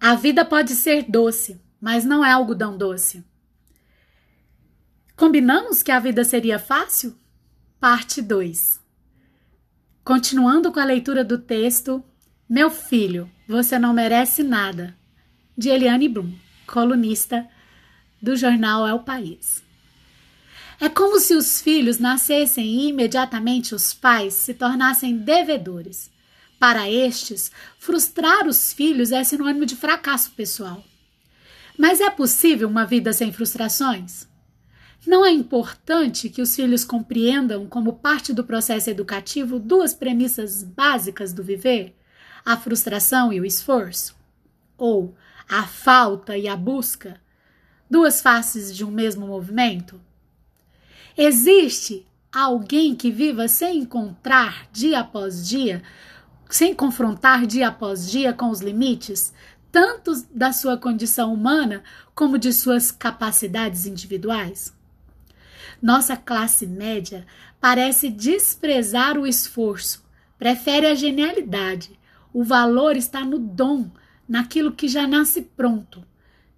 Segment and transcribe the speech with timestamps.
[0.00, 3.22] A vida pode ser doce, mas não é algodão doce.
[5.14, 7.14] Combinamos que a vida seria fácil?
[7.78, 8.80] Parte 2.
[10.02, 12.02] Continuando com a leitura do texto,
[12.48, 14.96] Meu filho, você não merece nada,
[15.56, 16.32] de Eliane Brum,
[16.66, 17.46] colunista
[18.22, 19.62] do jornal É o País.
[20.80, 26.10] É como se os filhos nascessem e imediatamente os pais se tornassem devedores.
[26.60, 30.84] Para estes, frustrar os filhos é sinônimo de fracasso pessoal.
[31.76, 34.28] Mas é possível uma vida sem frustrações?
[35.06, 41.32] Não é importante que os filhos compreendam, como parte do processo educativo, duas premissas básicas
[41.32, 41.96] do viver:
[42.44, 44.14] a frustração e o esforço?
[44.76, 45.14] Ou
[45.48, 47.18] a falta e a busca?
[47.88, 49.98] Duas faces de um mesmo movimento?
[51.16, 55.82] Existe alguém que viva sem encontrar dia após dia,
[56.50, 59.32] sem confrontar dia após dia com os limites,
[59.70, 61.82] tanto da sua condição humana
[62.14, 64.74] como de suas capacidades individuais?
[65.80, 67.26] Nossa classe média
[67.60, 70.04] parece desprezar o esforço,
[70.38, 71.98] prefere a genialidade.
[72.32, 73.90] O valor está no dom,
[74.28, 76.04] naquilo que já nasce pronto.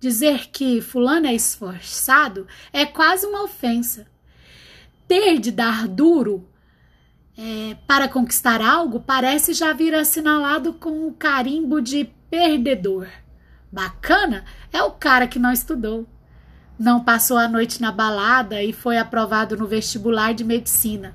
[0.00, 4.06] Dizer que fulano é esforçado é quase uma ofensa.
[5.06, 6.48] Ter de dar duro
[7.36, 13.08] é, para conquistar algo parece já vir assinalado com o carimbo de perdedor.
[13.70, 16.06] Bacana é o cara que não estudou
[16.82, 21.14] não passou a noite na balada e foi aprovado no vestibular de medicina.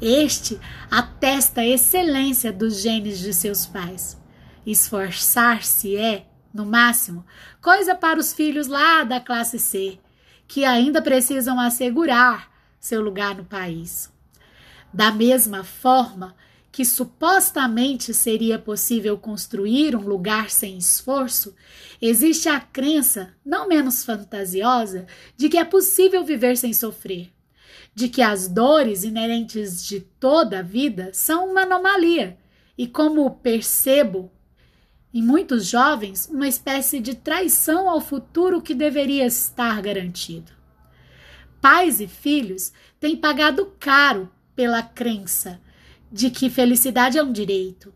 [0.00, 0.58] Este
[0.90, 4.20] atesta a excelência dos genes de seus pais.
[4.66, 7.24] Esforçar-se é, no máximo,
[7.60, 9.98] coisa para os filhos lá da classe C,
[10.48, 14.13] que ainda precisam assegurar seu lugar no país.
[14.94, 16.36] Da mesma forma,
[16.70, 21.52] que supostamente seria possível construir um lugar sem esforço,
[22.00, 25.04] existe a crença, não menos fantasiosa,
[25.36, 27.32] de que é possível viver sem sofrer,
[27.92, 32.38] de que as dores inerentes de toda a vida são uma anomalia
[32.78, 34.30] e, como percebo
[35.12, 40.52] em muitos jovens, uma espécie de traição ao futuro que deveria estar garantido.
[41.60, 45.60] Pais e filhos têm pagado caro pela crença
[46.10, 47.92] de que felicidade é um direito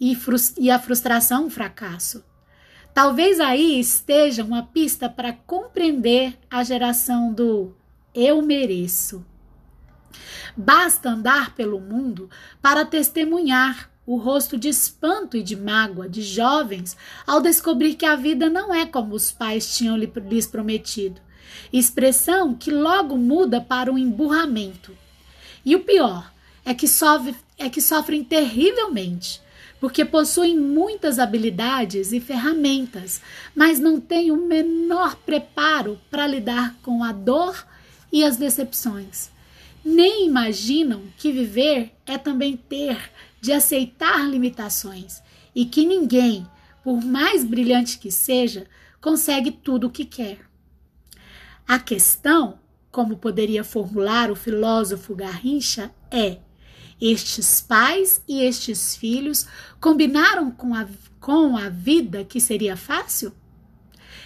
[0.00, 0.16] e,
[0.58, 2.24] e a frustração um fracasso.
[2.92, 7.74] Talvez aí esteja uma pista para compreender a geração do
[8.14, 9.24] eu mereço.
[10.54, 12.28] Basta andar pelo mundo
[12.60, 16.96] para testemunhar o rosto de espanto e de mágoa de jovens
[17.26, 21.20] ao descobrir que a vida não é como os pais tinham lhes prometido.
[21.72, 24.94] Expressão que logo muda para o emburramento.
[25.64, 26.32] E o pior
[26.64, 29.40] é que sofre, é que sofrem terrivelmente,
[29.80, 33.20] porque possuem muitas habilidades e ferramentas,
[33.54, 37.66] mas não têm o menor preparo para lidar com a dor
[38.12, 39.30] e as decepções.
[39.84, 45.20] Nem imaginam que viver é também ter de aceitar limitações
[45.54, 46.46] e que ninguém,
[46.84, 48.66] por mais brilhante que seja,
[49.00, 50.38] consegue tudo o que quer.
[51.66, 52.58] A questão,
[52.92, 56.38] como poderia formular o filósofo Garrincha, é
[57.00, 59.46] estes pais e estes filhos
[59.80, 60.86] combinaram com a,
[61.18, 63.32] com a vida que seria fácil?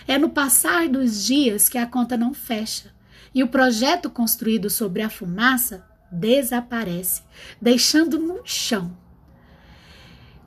[0.06, 2.92] É no passar dos dias que a conta não fecha
[3.32, 7.22] e o projeto construído sobre a fumaça desaparece,
[7.60, 8.96] deixando no chão.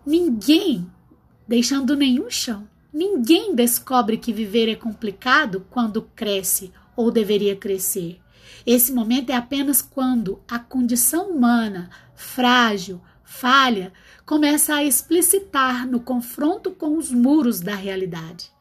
[0.05, 0.89] Ninguém,
[1.47, 8.19] deixando nenhum chão, ninguém descobre que viver é complicado quando cresce ou deveria crescer.
[8.65, 13.93] Esse momento é apenas quando a condição humana, frágil, falha,
[14.25, 18.51] começa a explicitar no confronto com os muros da realidade.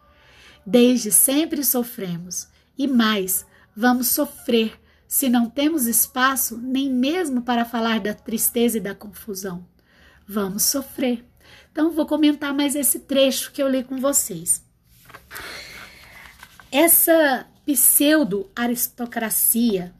[0.65, 2.47] Desde sempre sofremos
[2.79, 3.45] e mais,
[3.75, 9.67] vamos sofrer se não temos espaço nem mesmo para falar da tristeza e da confusão.
[10.25, 11.27] Vamos sofrer.
[11.73, 14.65] Então, vou comentar mais esse trecho que eu li com vocês.
[16.71, 19.93] Essa pseudo-aristocracia,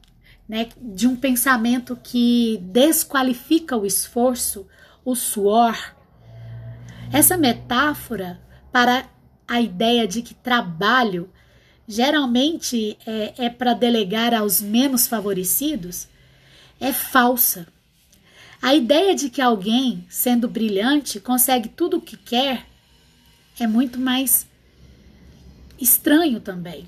[0.47, 4.65] né, de um pensamento que desqualifica o esforço,
[5.05, 5.77] o suor.
[7.13, 9.07] Essa metáfora para
[9.47, 11.29] a ideia de que trabalho
[11.87, 16.07] geralmente é, é para delegar aos menos favorecidos
[16.79, 17.67] é falsa.
[18.59, 22.65] A ideia de que alguém, sendo brilhante, consegue tudo o que quer
[23.59, 24.47] é muito mais
[25.79, 26.87] estranho também.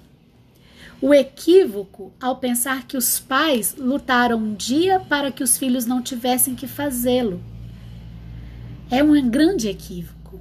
[1.01, 5.99] O equívoco ao pensar que os pais lutaram um dia para que os filhos não
[5.99, 7.41] tivessem que fazê-lo.
[8.89, 10.39] É um grande equívoco.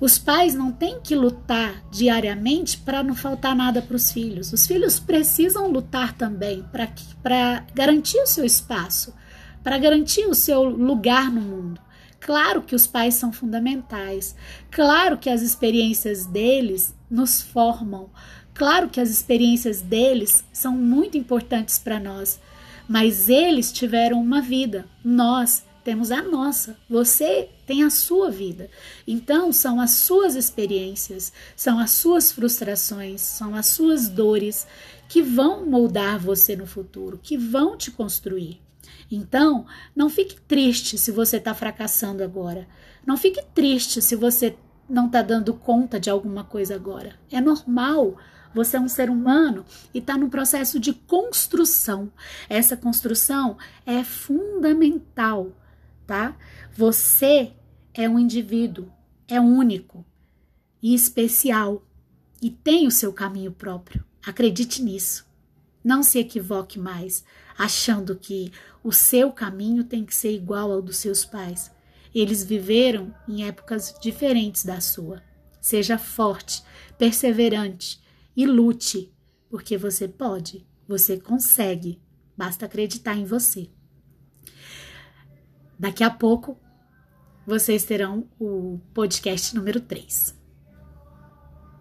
[0.00, 4.54] Os pais não têm que lutar diariamente para não faltar nada para os filhos.
[4.54, 6.64] Os filhos precisam lutar também
[7.22, 9.14] para garantir o seu espaço,
[9.62, 11.80] para garantir o seu lugar no mundo.
[12.18, 14.34] Claro que os pais são fundamentais,
[14.70, 18.08] claro que as experiências deles nos formam,
[18.54, 22.40] claro que as experiências deles são muito importantes para nós,
[22.88, 28.70] mas eles tiveram uma vida, nós temos a nossa, você tem a sua vida.
[29.06, 34.66] Então, são as suas experiências, são as suas frustrações, são as suas dores
[35.08, 38.60] que vão moldar você no futuro, que vão te construir.
[39.10, 42.66] Então, não fique triste se você está fracassando agora.
[43.06, 44.56] Não fique triste se você
[44.88, 47.14] não está dando conta de alguma coisa agora.
[47.30, 48.16] É normal.
[48.54, 52.12] Você é um ser humano e está num processo de construção.
[52.48, 55.52] Essa construção é fundamental,
[56.06, 56.36] tá?
[56.72, 57.52] Você
[57.92, 58.90] é um indivíduo,
[59.26, 60.06] é único
[60.80, 61.84] e especial
[62.40, 64.04] e tem o seu caminho próprio.
[64.24, 65.26] Acredite nisso.
[65.82, 67.24] Não se equivoque mais
[67.58, 68.52] achando que
[68.82, 71.70] o seu caminho tem que ser igual ao dos seus pais.
[72.14, 75.20] Eles viveram em épocas diferentes da sua.
[75.60, 76.62] Seja forte,
[76.96, 78.03] perseverante
[78.36, 79.14] e lute,
[79.48, 82.00] porque você pode, você consegue,
[82.36, 83.70] basta acreditar em você.
[85.78, 86.58] Daqui a pouco
[87.46, 90.43] vocês terão o podcast número 3.